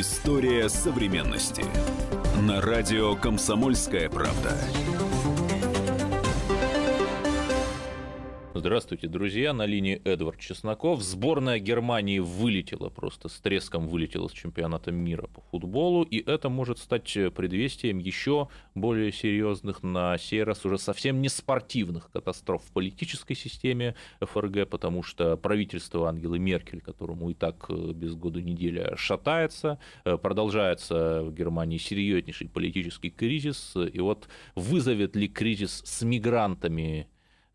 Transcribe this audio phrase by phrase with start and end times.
[0.00, 1.64] История современности.
[2.40, 4.56] На радио «Комсомольская правда».
[8.58, 9.52] Здравствуйте, друзья.
[9.52, 11.00] На линии Эдвард Чесноков.
[11.00, 16.80] Сборная Германии вылетела, просто с треском вылетела с чемпионата мира по футболу, и это может
[16.80, 17.04] стать
[17.36, 23.94] предвестием еще более серьезных, на сей раз уже совсем не спортивных катастроф в политической системе
[24.20, 30.16] ФРГ, потому что правительство Ангелы Меркель, которому и так э, без года неделя шатается, э,
[30.16, 37.06] продолжается в Германии серьезнейший политический кризис, и вот вызовет ли кризис с мигрантами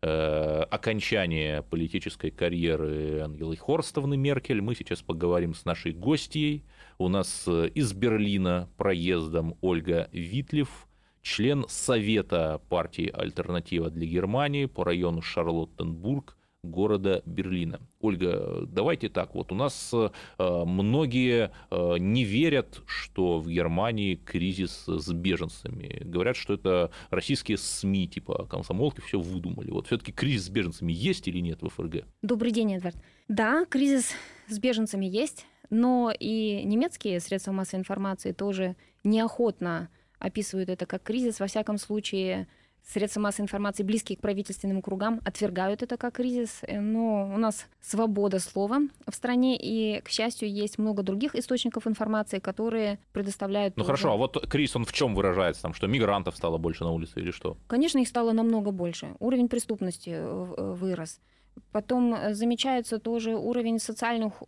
[0.06, 4.60] Э, окончания политической карьеры Ангелы Хорстовны Меркель.
[4.60, 6.62] Мы сейчас поговорим с нашей гостьей.
[6.98, 10.88] У нас э, из Берлина проездом Ольга Витлев,
[11.22, 17.80] член Совета партии «Альтернатива для Германии» по району Шарлоттенбург– города Берлина.
[18.00, 24.84] Ольга, давайте так, вот у нас э, многие э, не верят, что в Германии кризис
[24.86, 26.02] с беженцами.
[26.04, 29.70] Говорят, что это российские СМИ, типа комсомолки, все выдумали.
[29.70, 32.04] Вот все-таки кризис с беженцами есть или нет в ФРГ?
[32.22, 32.96] Добрый день, Эдвард.
[33.28, 34.12] Да, кризис
[34.48, 41.40] с беженцами есть, но и немецкие средства массовой информации тоже неохотно описывают это как кризис.
[41.40, 42.48] Во всяком случае,
[42.86, 47.66] Средства массовой информации, близкие к правительственным кругам, отвергают это как кризис, э, но у нас
[47.80, 53.76] свобода слова в стране, и, к счастью, есть много других источников информации, которые предоставляют...
[53.76, 53.86] Ну тоже...
[53.86, 55.62] хорошо, а вот кризис, он в чем выражается?
[55.62, 57.56] Там, что мигрантов стало больше на улице или что?
[57.68, 59.16] Конечно, их стало намного больше.
[59.18, 61.20] Уровень преступности э, э, вырос.
[61.72, 64.42] Потом замечается тоже уровень социальных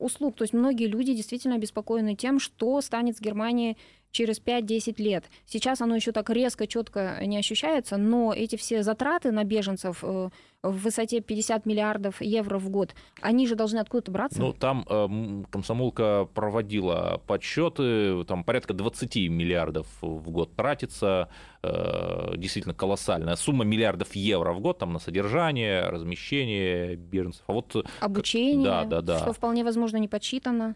[0.00, 0.36] услуг.
[0.36, 3.76] То есть многие люди действительно обеспокоены тем, что станет с Германией
[4.10, 5.24] через 5-10 лет.
[5.46, 10.30] Сейчас оно еще так резко, четко не ощущается, но эти все затраты на беженцев э,
[10.62, 14.40] в высоте 50 миллиардов евро в год, они же должны откуда-то браться.
[14.40, 21.28] Ну, там э, комсомолка проводила подсчеты, там порядка 20 миллиардов в год тратится,
[21.62, 27.44] э, действительно колоссальная сумма миллиардов евро в год там на содержание, размещение беженцев.
[27.46, 27.86] А вот...
[28.00, 29.18] Обучение, да, да, да.
[29.20, 30.74] что вполне возможно не подсчитано.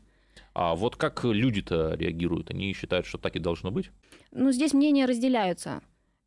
[0.54, 2.50] А вот как люди-то реагируют?
[2.50, 3.90] Они считают, что так и должно быть?
[4.30, 5.82] Ну, здесь мнения разделяются.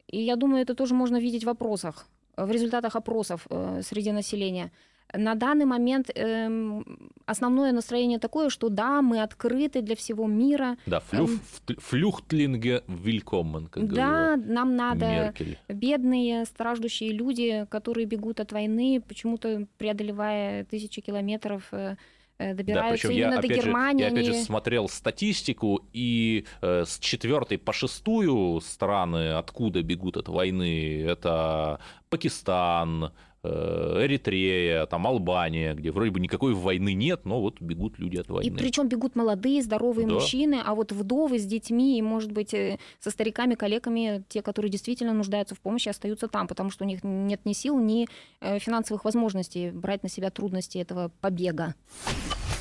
[0.07, 4.71] И я думаю, это тоже можно видеть в опросах, в результатах опросов э, среди населения.
[5.13, 6.83] На данный момент э,
[7.25, 10.77] основное настроение такое, что да, мы открыты для всего мира.
[10.85, 11.29] Да, флюх,
[11.69, 15.57] э, флюхтлинге вилькоммен, как Да, нам надо Меркель.
[15.69, 21.95] бедные, страждущие люди, которые бегут от войны, почему-то преодолевая тысячи километров Э,
[22.39, 24.03] добираются да, именно я, до опять Германии.
[24.03, 30.17] Же, я опять же смотрел статистику, и э, с четвертой по шестую страны, откуда бегут
[30.17, 33.11] от войны, это Пакистан, Э,
[33.43, 38.47] Эритрея, там Албания, где вроде бы никакой войны нет, но вот бегут люди от войны.
[38.47, 40.15] И причем бегут молодые, здоровые да.
[40.15, 44.71] мужчины, а вот вдовы с детьми и, может быть, э, со стариками, коллегами, те, которые
[44.71, 48.07] действительно нуждаются в помощи, остаются там, потому что у них нет ни сил, ни
[48.41, 51.75] э, финансовых возможностей брать на себя трудности этого побега.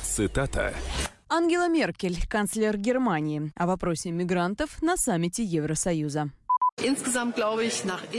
[0.01, 0.73] Цитата.
[1.29, 6.31] Ангела Меркель, канцлер Германии, о вопросе мигрантов на саммите Евросоюза.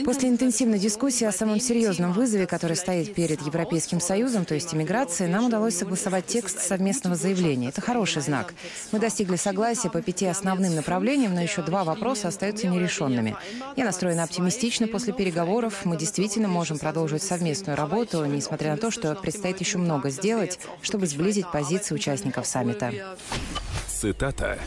[0.05, 5.31] После интенсивной дискуссии о самом серьезном вызове, который стоит перед Европейским Союзом, то есть иммиграцией,
[5.31, 7.69] нам удалось согласовать текст совместного заявления.
[7.69, 8.53] Это хороший знак.
[8.91, 13.37] Мы достигли согласия по пяти основным направлениям, но еще два вопроса остаются нерешенными.
[13.77, 15.85] Я настроена оптимистично после переговоров.
[15.85, 21.07] Мы действительно можем продолжить совместную работу, несмотря на то, что предстоит еще много сделать, чтобы
[21.07, 22.93] сблизить позиции участников саммита.
[23.87, 24.59] Цитата.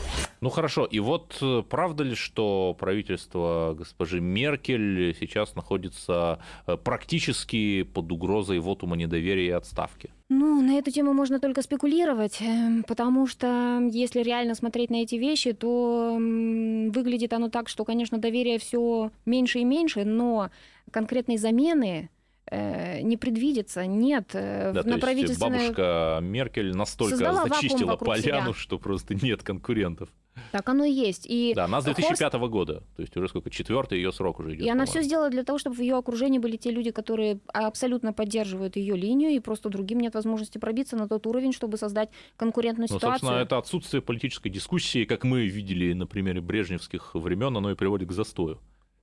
[0.42, 7.84] Ну хорошо, и вот э, правда ли, что правительство госпожи Меркель сейчас находится э, практически
[7.84, 10.10] под угрозой вотума недоверия и отставки?
[10.28, 15.14] Ну, на эту тему можно только спекулировать, э, потому что если реально смотреть на эти
[15.14, 20.50] вещи, то выглядит оно так, что, конечно, доверие все меньше и меньше, но
[20.90, 22.10] конкретной замены
[22.50, 24.30] не предвидится, нет.
[24.34, 28.54] Э, да, на то есть бабушка Меркель настолько зачистила поляну, себя.
[28.54, 30.08] что просто нет конкурентов.
[30.50, 31.26] Так оно и есть.
[31.28, 32.50] И да, она с 2005 Хорст...
[32.50, 34.66] года, то есть уже сколько, четвертый ее срок уже идет.
[34.66, 38.12] И она все сделала для того, чтобы в ее окружении были те люди, которые абсолютно
[38.12, 42.88] поддерживают ее линию, и просто другим нет возможности пробиться на тот уровень, чтобы создать конкурентную
[42.90, 43.20] ну, ситуацию.
[43.20, 48.08] Собственно, это отсутствие политической дискуссии, как мы видели на примере брежневских времен, оно и приводит
[48.08, 48.58] к застою.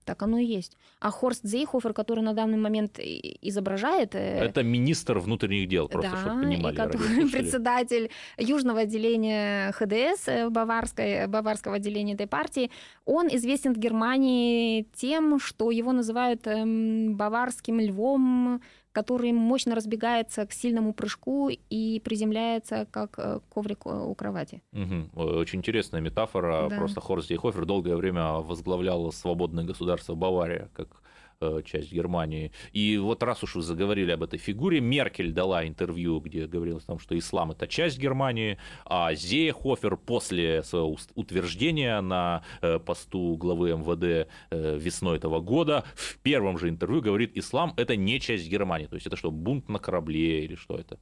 [0.10, 0.76] Так оно и есть.
[1.00, 4.16] А Хорст Зейхофер, который на данный момент изображает...
[4.16, 6.74] Э, Это министр внутренних дел, просто, да, чтобы понимали.
[6.74, 8.10] И который председатель
[8.40, 12.72] южного отделения ХДС, э, баварской, баварского отделения этой партии,
[13.06, 18.62] он известен в Германии тем, что его называют эм, баварским львом,
[18.92, 24.62] который мощно разбегается к сильному прыжку и приземляется как э, коврик у кровати.
[24.74, 25.22] Угу.
[25.22, 26.68] Очень интересная метафора.
[26.70, 26.78] Да.
[26.78, 31.09] Просто Хорст Зейхофер долгое время возглавлял свободное государство Бавария, как Э,
[31.64, 32.52] часть Германии.
[32.74, 36.88] И вот раз уж вы заговорили об этой фигуре, Меркель дала интервью, где говорилось о
[36.88, 43.70] том, что ислам это часть Германии, а Зейхофер после своего утверждения на э, посту главы
[43.72, 48.88] МВД э, весной этого года в первом же интервью говорит, ислам это не часть Германии.
[48.88, 51.00] То есть это что, бунт на корабле или что это?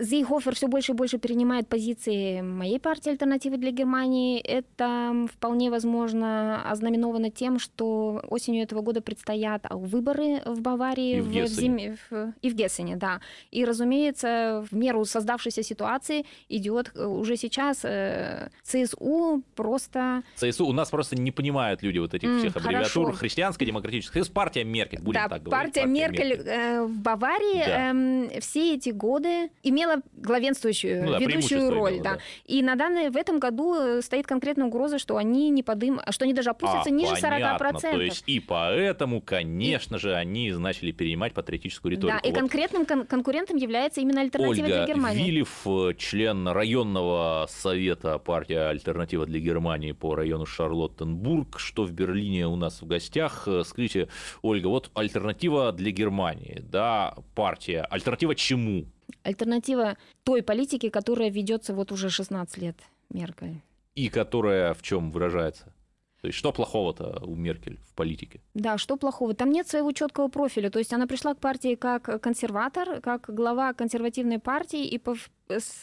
[0.00, 4.40] Зейхофер все больше и больше перенимает позиции моей партии «Альтернативы для Германии».
[4.40, 11.26] Это вполне возможно ознаменовано тем, что осенью этого года предстоят выборы в Баварии и в,
[11.26, 12.94] в, зиме, в, и в Гессене.
[12.94, 13.20] Да.
[13.50, 20.22] И, разумеется, в меру создавшейся ситуации идет э, уже сейчас э, ЦСУ просто...
[20.36, 23.06] ЦСУ у нас просто не понимают люди вот этих mm, всех аббревиатур.
[23.06, 23.18] Хорошо.
[23.18, 25.74] Христианская демократическая союз, партия Меркель, будем да, так говорить.
[25.74, 26.48] Партия, партия Меркель, Меркель.
[26.48, 28.36] Э, в Баварии да.
[28.36, 31.92] э, все эти годы имела имела главенствующую, ну, да, ведущую роль.
[31.94, 32.14] Имела, да.
[32.14, 32.20] да.
[32.44, 36.24] И на данный, в этом году э, стоит конкретная угроза, что они не подым, что
[36.24, 37.64] они даже опустятся а, ниже понятно.
[37.64, 37.80] 40%.
[37.80, 39.98] То есть и поэтому, конечно и...
[39.98, 42.18] же, они начали перенимать патриотическую риторику.
[42.22, 42.40] Да, и вот.
[42.40, 45.24] конкретным кон- конкурентом является именно альтернатива Ольга для Германии.
[45.24, 52.46] Вилев, э, член районного совета партии «Альтернатива для Германии» по району Шарлоттенбург, что в Берлине
[52.46, 53.44] у нас в гостях.
[53.46, 54.08] Э, скажите,
[54.42, 57.82] Ольга, вот альтернатива для Германии, да, партия.
[57.82, 58.86] Альтернатива чему?
[59.22, 62.76] Альтернатива той политике, которая ведется вот уже 16 лет
[63.10, 63.60] Меркель.
[63.94, 65.72] И которая в чем выражается?
[66.20, 68.40] То есть что плохого-то у Меркель в политике?
[68.54, 69.34] Да, что плохого?
[69.34, 70.68] Там нет своего четкого профиля.
[70.68, 75.14] То есть она пришла к партии как консерватор, как глава консервативной партии, и, по,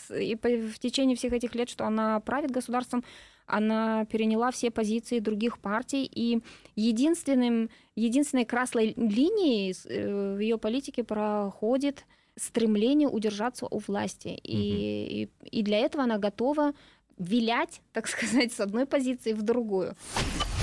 [0.09, 3.05] и по, в течение всех этих лет, что она правит государством,
[3.45, 6.41] она переняла все позиции других партий, и
[6.75, 12.05] единственным, единственной красной линией э, в ее политике проходит
[12.37, 14.39] стремление удержаться у власти.
[14.43, 15.49] И, угу.
[15.51, 16.73] и, и для этого она готова
[17.17, 19.95] вилять, так сказать, с одной позиции в другую.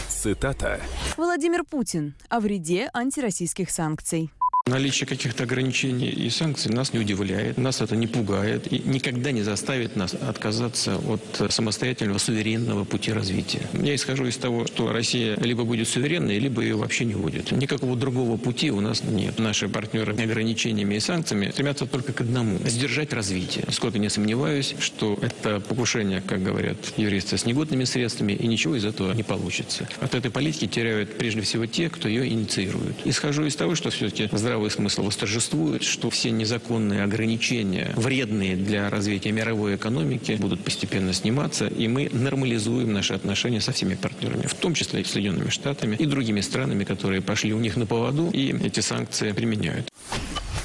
[0.08, 0.80] Цитата.
[1.16, 4.30] Владимир Путин о вреде антироссийских санкций.
[4.66, 9.42] Наличие каких-то ограничений и санкций нас не удивляет, нас это не пугает и никогда не
[9.42, 13.62] заставит нас отказаться от самостоятельного суверенного пути развития.
[13.72, 17.50] Я исхожу из того, что Россия либо будет суверенной, либо ее вообще не будет.
[17.50, 19.40] Никакого другого пути у нас нет.
[19.40, 23.64] Наши партнеры ограничениями и санкциями стремятся только к одному– сдержать развитие.
[23.72, 28.84] Сколько не сомневаюсь, что это покушение, как говорят юристы, с негодными средствами, и ничего из
[28.84, 29.88] этого не получится.
[30.00, 32.94] От этой политики теряют прежде всего те, кто ее инициирует.
[33.04, 38.90] Исхожу из того, что все-таки здравый здравый смысл восторжествует, что все незаконные ограничения, вредные для
[38.90, 44.52] развития мировой экономики, будут постепенно сниматься, и мы нормализуем наши отношения со всеми партнерами, в
[44.52, 48.28] том числе и с Соединенными Штатами и другими странами, которые пошли у них на поводу
[48.30, 49.88] и эти санкции применяют.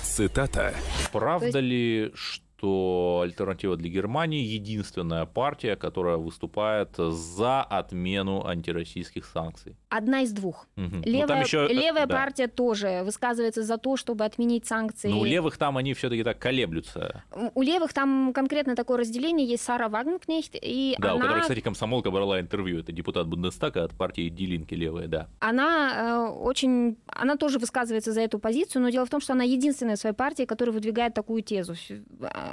[0.04, 0.74] Цитата.
[1.14, 9.76] Правда ли, что что альтернатива для Германии единственная партия, которая выступает за отмену антироссийских санкций.
[9.90, 10.68] Одна из двух.
[10.76, 11.04] Угу.
[11.06, 12.16] Левая, ну, еще, левая да.
[12.16, 15.10] партия тоже высказывается за то, чтобы отменить санкции.
[15.10, 17.24] Но у левых там они все-таки так колеблются.
[17.54, 19.48] У левых там конкретно такое разделение.
[19.48, 20.56] Есть Сара Вагнкнехт.
[20.60, 21.18] И да, она...
[21.18, 22.80] у которой, кстати, комсомолка брала интервью.
[22.80, 25.28] Это депутат Бундестага от партии Дилинки левая, да.
[25.40, 26.98] Она э, очень...
[27.06, 30.16] Она тоже высказывается за эту позицию, но дело в том, что она единственная в своей
[30.16, 31.76] партии, которая выдвигает такую тезу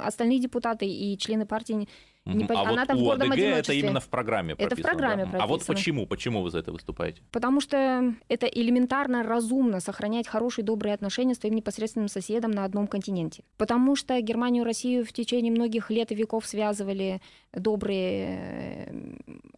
[0.03, 1.87] остальные депутаты и члены партии
[2.25, 4.79] не, а она вот там у в это именно в программе прописано.
[4.79, 5.29] Это в программе да?
[5.29, 5.43] прописано.
[5.43, 6.07] А вот почему?
[6.07, 7.21] Почему вы за это выступаете?
[7.31, 12.87] Потому что это элементарно разумно сохранять хорошие, добрые отношения с твоим непосредственным соседом на одном
[12.87, 13.43] континенте.
[13.57, 17.21] Потому что Германию и Россию в течение многих лет и веков связывали
[17.53, 18.93] добрые э,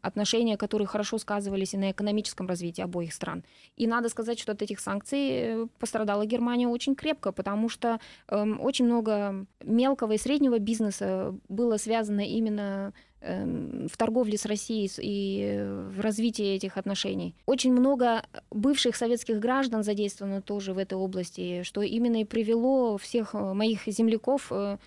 [0.01, 3.45] отношения, которые хорошо сказывались и на экономическом развитии обоих стран.
[3.77, 8.45] И надо сказать, что от этих санкций э, пострадала Германия очень крепко, потому что э,
[8.59, 14.89] очень много мелкого и среднего бизнеса было связано именно именно эм, в торговле с Россией
[14.99, 15.59] и
[15.91, 17.35] в развитии этих отношений.
[17.45, 23.35] Очень много бывших советских граждан задействовано тоже в этой области, что именно и привело всех
[23.35, 24.77] э, моих земляков э,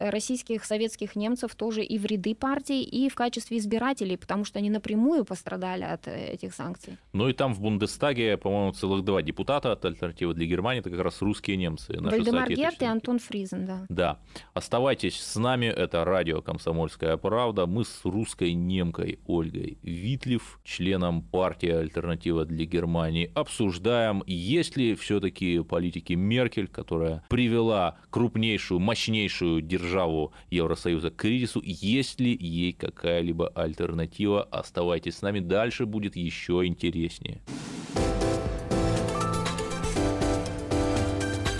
[0.00, 4.70] российских советских немцев тоже и в ряды партий, и в качестве избирателей, потому что они
[4.70, 6.98] напрямую пострадали от э, этих санкций.
[7.12, 11.00] Ну и там в Бундестаге, по-моему, целых два депутата от «Альтернативы для Германии», это как
[11.00, 11.98] раз русские немцы.
[11.98, 13.86] Вальдемар Герт и Антон Фризен, да.
[13.88, 14.18] Да.
[14.54, 17.66] Оставайтесь с нами, это радио «Комсомольская правда».
[17.66, 25.20] Мы с русской немкой Ольгой Витлев, членом партии «Альтернатива для Германии», обсуждаем, есть ли все
[25.20, 33.48] таки политики Меркель, которая привела крупнейшую, мощнейшую державу Евросоюза к кризису, есть ли ей какая-либо
[33.48, 34.42] альтернатива.
[34.44, 37.40] Оставайтесь с нами, дальше будет еще интереснее.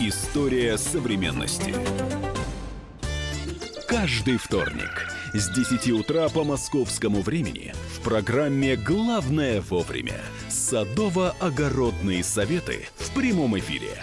[0.01, 1.75] История современности.
[3.87, 13.15] Каждый вторник с 10 утра по московскому времени в программе «Главное вовремя» садово-огородные советы в
[13.15, 14.03] прямом эфире.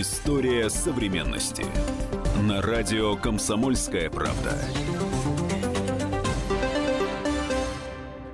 [0.00, 1.64] История современности.
[2.40, 4.56] На радио «Комсомольская правда».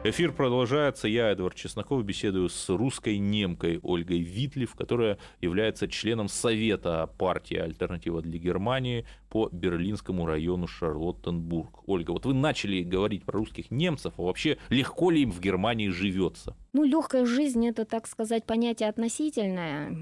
[0.07, 1.09] Эфир продолжается.
[1.09, 8.21] Я, Эдвард Чесноков, беседую с русской немкой Ольгой Витлев, которая является членом Совета партии «Альтернатива
[8.21, 11.89] для Германии» по Берлинскому району Шарлоттенбург.
[11.89, 15.89] Ольга, вот вы начали говорить про русских немцев, а вообще легко ли им в Германии
[15.89, 16.55] живется?
[16.75, 19.97] Ну, легкая жизнь это, так сказать, понятие относительное.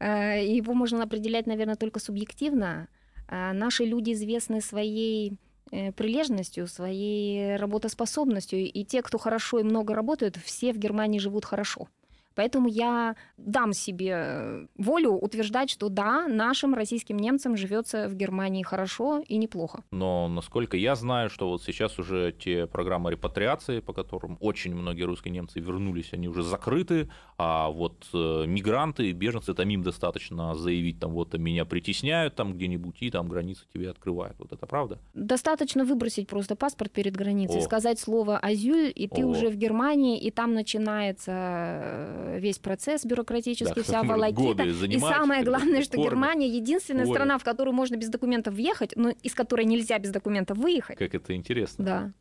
[0.00, 2.88] Э, его можно определять, наверное, только субъективно.
[3.28, 5.38] Э, наши люди известны своей
[5.70, 8.60] э, прилежностью, своей работоспособностью.
[8.60, 11.88] И те, кто хорошо и много работают, все в Германии живут хорошо.
[12.34, 19.22] Поэтому я дам себе волю утверждать, что да, нашим российским немцам живется в Германии хорошо
[19.26, 19.82] и неплохо.
[19.90, 25.04] Но насколько я знаю, что вот сейчас уже те программы репатриации, по которым очень многие
[25.04, 31.00] русские немцы вернулись, они уже закрыты, а вот э, мигранты, беженцы, там им достаточно заявить,
[31.00, 34.38] там вот меня притесняют там где-нибудь, и там границы тебе открывают.
[34.38, 34.98] Вот это правда?
[35.14, 37.62] Достаточно выбросить просто паспорт перед границей, О.
[37.62, 39.26] сказать слово «азюль», и ты О.
[39.26, 44.64] уже в Германии, и там начинается весь процесс бюрократический, Да, вся волокита.
[44.64, 46.10] И самое главное, что формой.
[46.10, 47.12] Германия единственная Ой.
[47.12, 50.98] страна, в которую можно без документов въехать, но из которой нельзя без документов выехать.
[50.98, 51.84] Как это интересно.
[51.84, 52.12] Да.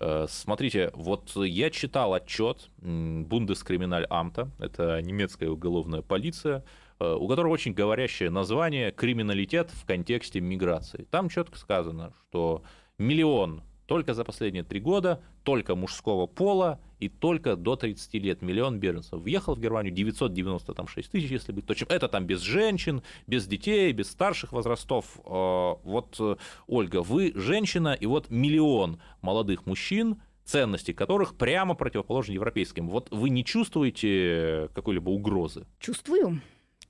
[0.00, 6.64] Э, Смотрите, вот я читал отчет Бундескриминаль-Амта, это немецкая уголовная полиция,
[7.00, 11.06] э, у которого очень говорящее название «Криминалитет в контексте миграции».
[11.10, 12.62] Там четко сказано, что
[12.98, 18.78] миллион только за последние три года, только мужского пола и только до 30 лет миллион
[18.78, 19.20] беженцев.
[19.20, 21.88] Въехал в Германию 996 тысяч, если быть точным.
[21.90, 25.18] Это там без женщин, без детей, без старших возрастов.
[25.24, 26.36] Э, Вот, э,
[26.66, 32.88] Ольга, вы женщина, и вот миллион молодых мужчин, ценности которых прямо противоположны европейским.
[32.88, 35.66] Вот вы не чувствуете какой-либо угрозы?
[35.78, 36.40] Чувствую.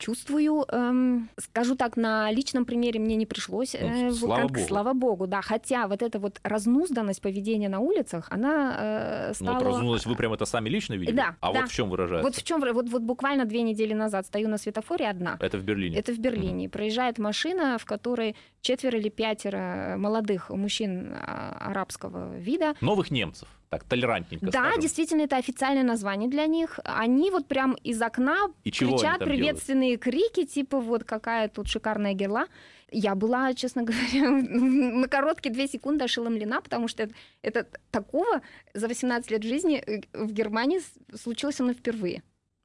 [0.03, 3.77] Чувствую, эм, скажу так, на личном примере мне не пришлось.
[3.81, 4.67] Ну, э, слава как- богу.
[4.67, 5.43] слава богу, да.
[5.43, 9.55] Хотя вот эта вот разнузданность поведения на улицах, она э, Ну, стала...
[9.55, 11.15] вот разнулась, вы прям это сами лично видели?
[11.15, 11.61] Да, А да.
[11.61, 12.27] вот в чем выражается?
[12.27, 15.37] Вот в чем, вот, вот буквально две недели назад стою на светофоре одна.
[15.39, 15.97] Это в Берлине.
[15.97, 16.69] Это в Берлине.
[16.69, 22.75] Проезжает машина, в которой четверо или пятеро молодых мужчин а, арабского вида.
[22.81, 24.81] Новых немцев, так толерантненько Да, скажем.
[24.83, 26.79] действительно, это официальное название для них.
[26.85, 32.49] Они вот прям из окна И кричат приветственные крики, типа вот какая тут шикарная герла.
[32.91, 38.43] Я была, честно говоря, на короткие две секунды ошеломлена, потому что это, это такого
[38.75, 40.81] за 18 лет жизни э, в Германии
[41.17, 42.23] случилось со мной впервые.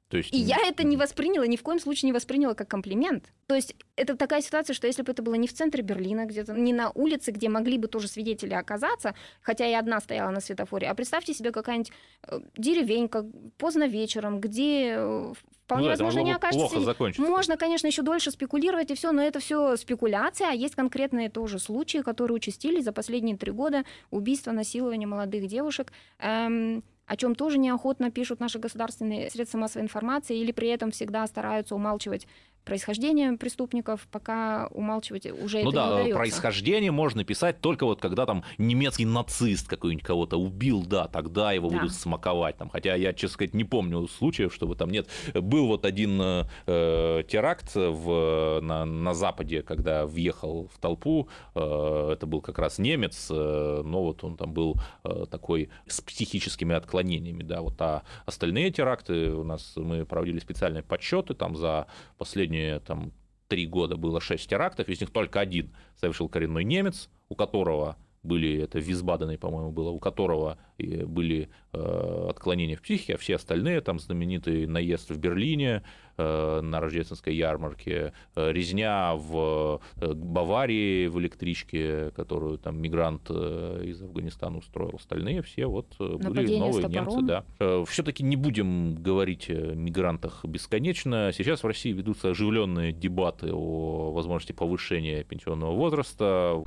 [0.08, 3.30] То есть, И я это не восприняла, ни в коем случае не восприняла как комплимент.
[3.46, 6.54] То есть это такая ситуация, что если бы это было не в центре Берлина, где-то
[6.54, 10.88] не на улице, где могли бы тоже свидетели оказаться, хотя я одна стояла на светофоре,
[10.88, 11.92] а представьте себе какая-нибудь
[12.26, 13.26] э, деревенька
[13.58, 15.32] поздно вечером, где э,
[15.64, 16.58] вполне Ну да, возможно не окажется...
[16.58, 16.86] плохо сидеть.
[16.86, 17.30] закончиться.
[17.30, 21.58] Можно, конечно, еще дольше спекулировать и все, но это все спекуляция, а есть конкретные тоже
[21.58, 25.92] случаи, которые участились за последние три года убийства, насилования молодых девушек.
[26.18, 31.26] Эм, о чем тоже неохотно пишут наши государственные средства массовой информации, или при этом всегда
[31.26, 32.26] стараются умалчивать
[32.64, 36.18] происхождение преступников, пока умалчивать уже Ну это не да, удается.
[36.18, 41.70] происхождение можно писать только вот когда там немецкий нацист какой-нибудь кого-то убил, да, тогда его
[41.70, 41.78] Да.
[41.78, 42.56] будут смаковать.
[42.58, 45.08] Там, хотя я, честно сказать, не помню случаев, чтобы там нет.
[45.34, 52.10] Был вот один э, э, теракт в, на, на Западе, когда въехал в толпу, э,
[52.12, 54.74] это был как раз немец, э, но вот он там был
[55.04, 60.82] э, такой с психическими отклонениями, да, вот, а остальные теракты у нас, мы проводили специальные
[60.82, 61.86] подсчеты, там за
[62.18, 62.47] последние
[62.86, 63.12] там
[63.48, 68.62] три года было шесть терактов, из них только один совершил коренной немец, у которого были,
[68.62, 73.98] это Визбадены, по-моему, было, у которого были э, отклонения в психике, а все остальные, там
[73.98, 75.82] знаменитый наезд в Берлине
[76.16, 84.58] э, на рождественской ярмарке, э, резня в Баварии в электричке, которую там мигрант из Афганистана
[84.58, 87.44] устроил, остальные все вот были новые немцы, да.
[87.86, 91.32] Все-таки не будем говорить о мигрантах бесконечно.
[91.34, 96.62] Сейчас в России ведутся оживленные дебаты о возможности повышения пенсионного возраста.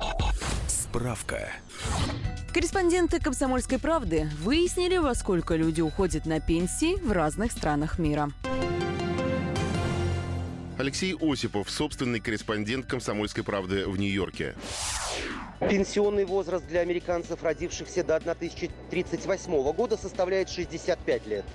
[0.92, 1.50] Справка.
[2.52, 8.30] Корреспонденты «Комсомольской правды» выяснили, во сколько люди уходят на пенсии в разных странах мира.
[10.76, 14.54] Алексей Осипов, собственный корреспондент «Комсомольской правды» в Нью-Йорке.
[15.60, 21.46] Пенсионный возраст для американцев, родившихся до 1038 года, составляет 65 лет.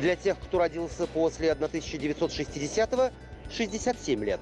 [0.00, 3.12] Для тех, кто родился после 1960–
[3.52, 4.40] 67 лет.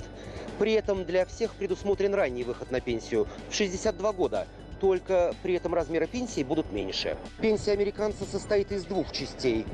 [0.59, 4.47] При этом для всех предусмотрен ранний выход на пенсию в 62 года–
[4.81, 7.17] только при этом размеры пенсии будут меньше.
[7.41, 9.67] Пенсия американца состоит из двух частей.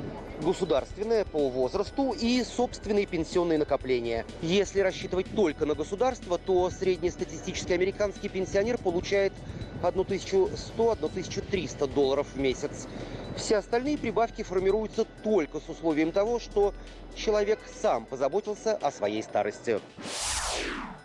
[0.43, 4.27] Государственная по возрасту и собственные пенсионные накопления.
[4.43, 9.33] Если рассчитывать только на государство, то среднестатистический американский пенсионер получает
[9.83, 12.89] 1100-1300 долларов в месяц.
[13.37, 16.73] Все остальные прибавки формируются только с условием того, что
[17.17, 19.81] человек сам позаботился о своей старости.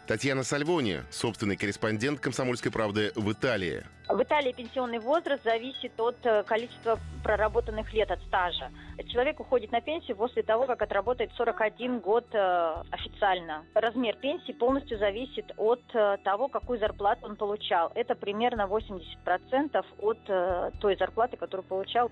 [0.10, 3.84] Татьяна Сальвони, собственный корреспондент «Комсомольской правды» в Италии.
[4.08, 8.72] В Италии пенсионный возраст зависит от э, количества проработанных лет от стажа.
[9.10, 13.64] Человек уходит на пенсию после того, как отработает 41 год э, официально.
[13.76, 17.92] Размер пенсии полностью зависит от э, того, какую зарплату он получал.
[17.94, 22.10] Это примерно 80% от той зарплаты, которую получал.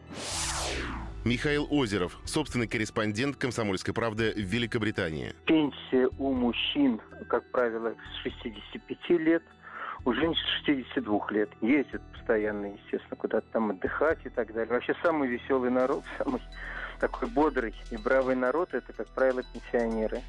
[1.27, 5.35] Михаил Озеров, собственный корреспондент «Комсомольской правды» в Великобритании.
[5.45, 9.43] Пенсия у мужчин, как правило, с 65 лет,
[10.05, 11.49] у женщин 62 лет.
[11.59, 14.73] Ездят постоянно, естественно, куда-то там отдыхать и так далее.
[14.73, 16.41] Вообще самый веселый народ, самый
[17.01, 20.21] такой бодрый и бравый народ, это, как правило, пенсионеры.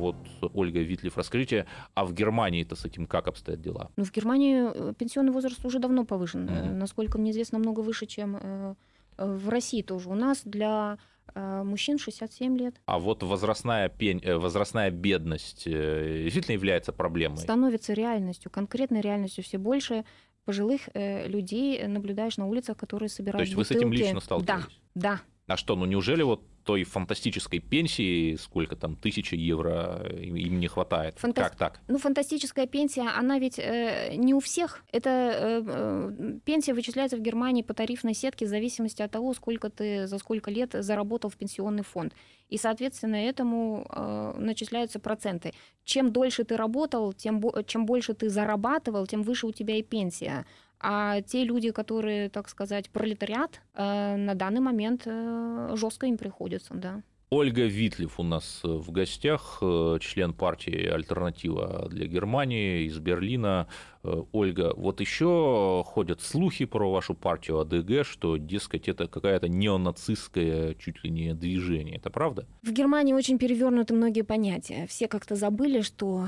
[0.00, 0.16] Вот,
[0.54, 3.90] Ольга Витлев, расскажите, а в Германии-то с этим как обстоят дела?
[3.96, 6.48] Ну, в Германии э, пенсионный возраст уже давно повышен.
[6.48, 6.72] Mm-hmm.
[6.72, 8.74] Насколько мне известно, намного выше, чем э,
[9.18, 10.08] в России тоже.
[10.08, 10.98] У нас для
[11.36, 12.80] мужчин 67 лет.
[12.86, 17.38] А вот возрастная, пень, возрастная бедность действительно является проблемой?
[17.38, 19.44] Становится реальностью, конкретной реальностью.
[19.44, 20.04] Все больше
[20.44, 23.74] пожилых людей наблюдаешь на улицах, которые собирают То есть бутылки.
[23.74, 24.64] вы с этим лично сталкивались?
[24.94, 25.20] Да, да.
[25.46, 31.18] А что, ну неужели вот той фантастической пенсии, сколько там, тысячи евро им не хватает.
[31.18, 31.42] Фанта...
[31.42, 31.80] Как так?
[31.88, 34.82] Ну, фантастическая пенсия, она ведь э, не у всех.
[34.92, 39.70] Это э, э, пенсия вычисляется в Германии по тарифной сетке в зависимости от того, сколько
[39.70, 42.14] ты за сколько лет заработал в пенсионный фонд.
[42.48, 45.52] И, соответственно, этому э, начисляются проценты.
[45.84, 50.44] Чем дольше ты работал, тем, чем больше ты зарабатывал, тем выше у тебя и пенсия.
[50.80, 56.74] А те люди, которые, так сказать, пролетариат, э, на данный момент э, жестко им приходится,
[56.74, 57.02] да.
[57.32, 63.68] Ольга Витлев у нас в гостях, э, член партии «Альтернатива для Германии» из Берлина.
[64.02, 71.04] Ольга, вот еще ходят слухи про вашу партию АДГ, что, дескать, это какая-то неонацистское чуть
[71.04, 71.96] ли не движение.
[71.96, 72.46] Это правда?
[72.62, 74.86] В Германии очень перевернуты многие понятия.
[74.88, 76.26] Все как-то забыли, что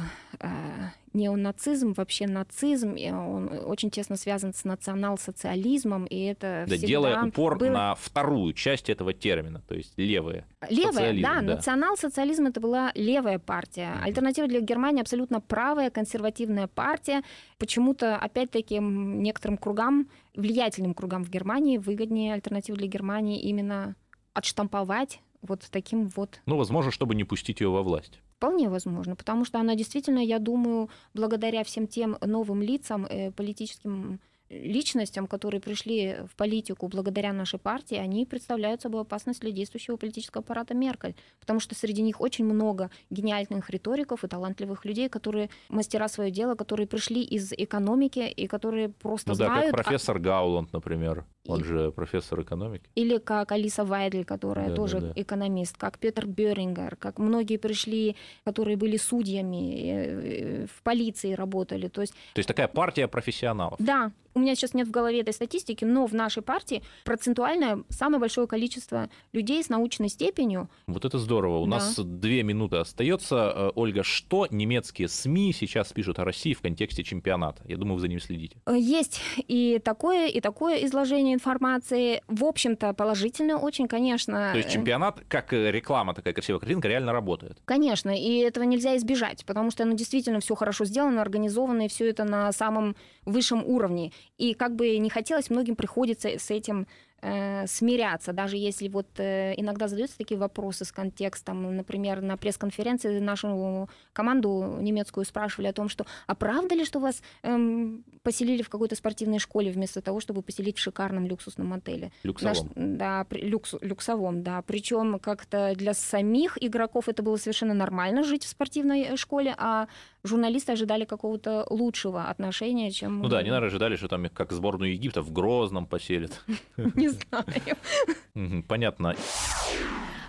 [1.14, 7.70] неонацизм, вообще нацизм, он очень тесно связан с национал-социализмом, и это да, делая упор было...
[7.70, 10.46] на вторую часть этого термина, то есть левые.
[10.70, 11.42] Левая, да, да.
[11.42, 13.92] национал-социализм это была левая партия.
[13.94, 14.04] Mm-hmm.
[14.04, 17.22] Альтернатива для Германии абсолютно правая, консервативная партия.
[17.62, 23.94] Почему-то, опять-таки, некоторым кругам, влиятельным кругам в Германии выгоднее альтернативу для Германии именно
[24.34, 26.40] отштамповать вот таким вот...
[26.46, 28.18] Ну, возможно, чтобы не пустить ее во власть.
[28.36, 34.18] Вполне возможно, потому что она действительно, я думаю, благодаря всем тем новым лицам, э, политическим
[34.52, 40.42] личностям, которые пришли в политику благодаря нашей партии, они представляют собой опасность для действующего политического
[40.42, 41.14] аппарата Меркель.
[41.40, 46.54] Потому что среди них очень много гениальных риториков и талантливых людей, которые мастера свое дело,
[46.54, 49.70] которые пришли из экономики и которые просто ну, знают...
[49.70, 51.24] Да, как профессор Гауланд, например.
[51.46, 52.84] Он же профессор экономики.
[52.94, 55.12] Или как Алиса Вайдель, которая да, тоже да, да.
[55.16, 61.88] экономист, как Петр Бёрингер, как многие пришли, которые были судьями, э, в полиции работали.
[61.88, 63.76] То есть, То есть такая партия профессионалов.
[63.80, 68.20] Да, у меня сейчас нет в голове этой статистики, но в нашей партии процентуально самое
[68.20, 70.70] большое количество людей с научной степенью.
[70.86, 71.58] Вот это здорово.
[71.58, 71.72] У да.
[71.72, 73.52] нас две минуты остается.
[73.54, 77.62] Э, Ольга, что немецкие СМИ сейчас пишут о России в контексте чемпионата?
[77.66, 78.56] Я думаю, вы за ним следите.
[78.72, 82.22] Есть и такое, и такое изложение получения информации.
[82.28, 84.50] В общем-то, положительно очень, конечно.
[84.52, 87.58] То есть чемпионат, как реклама, такая красивая картинка, реально работает?
[87.64, 92.08] Конечно, и этого нельзя избежать, потому что ну, действительно все хорошо сделано, организовано, и все
[92.08, 94.12] это на самом высшем уровне.
[94.38, 96.86] И как бы не хотелось, многим приходится с этим
[97.22, 103.18] э, смиряться, даже если вот э, иногда задаются такие вопросы с контекстом, например, на пресс-конференции
[103.20, 108.68] нашу команду немецкую спрашивали о том, что а правда ли, что вас эм, поселили в
[108.68, 112.12] какой-то спортивной школе вместо того, чтобы поселить в шикарном люксусном отеле?
[112.22, 112.72] Люксовом.
[112.74, 114.62] Наш, да, при, люкс, люксовом, да.
[114.62, 119.86] Причем как-то для самих игроков это было совершенно нормально жить в спортивной школе, а
[120.24, 123.20] журналисты ожидали какого-то лучшего отношения, чем...
[123.20, 126.42] Ну да, они, наверное, ожидали, что там как сборную Египта в Грозном поселят.
[126.76, 128.64] Не знаю.
[128.68, 129.16] Понятно.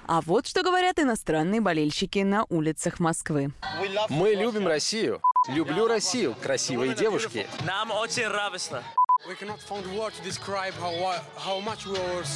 [0.06, 3.52] А вот что говорят иностранные болельщики на улицах Москвы.
[4.10, 5.22] Мы любим Россию.
[5.50, 6.36] Люблю Россию.
[6.42, 7.48] Красивые девушки.
[7.66, 8.84] Нам очень радостно.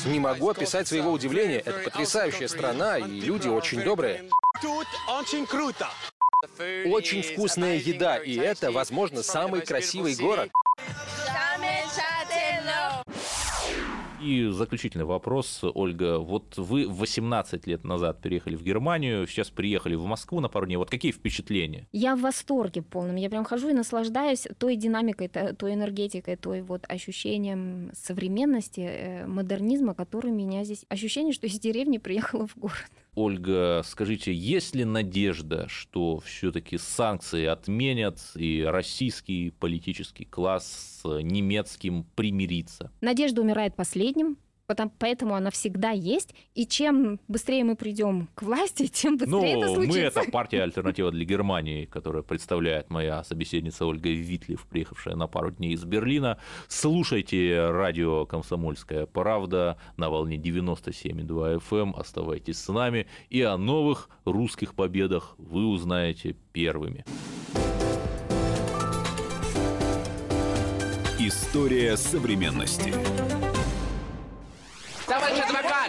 [0.05, 1.59] Не могу описать своего удивления.
[1.59, 4.29] Это потрясающая страна, и люди очень добрые.
[4.61, 4.87] Тут
[5.19, 5.89] очень круто.
[6.85, 10.51] Очень вкусная еда, и это, возможно, самый красивый город.
[14.27, 16.19] И заключительный вопрос, Ольга.
[16.19, 20.75] Вот вы 18 лет назад переехали в Германию, сейчас приехали в Москву на пару дней.
[20.75, 21.87] Вот какие впечатления?
[21.93, 23.15] Я в восторге полном.
[23.15, 29.93] Я прям хожу и наслаждаюсь той динамикой, той энергетикой, той вот ощущением современности, э, модернизма,
[29.93, 30.83] который меня здесь...
[30.89, 32.91] Ощущение, что из деревни приехала в город.
[33.17, 42.05] Ольга, скажите, есть ли надежда, что все-таки санкции отменят и российский политический класс с немецким
[42.13, 42.91] примирится?
[43.01, 46.35] Надежда умирает последним, Потому, поэтому она всегда есть.
[46.53, 49.99] И чем быстрее мы придем к власти, тем быстрее ну, это случится.
[49.99, 55.51] Мы это партия альтернатива для Германии, которая представляет моя собеседница Ольга Витлев, приехавшая на пару
[55.51, 56.37] дней из Берлина.
[56.67, 61.77] Слушайте радио «Комсомольская правда» на волне 97,2 FM.
[61.77, 61.95] Эм.
[61.95, 63.07] Оставайтесь с нами.
[63.29, 67.05] И о новых русских победах вы узнаете первыми.
[71.19, 72.93] История современности.